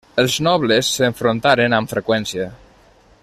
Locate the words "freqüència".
1.95-2.51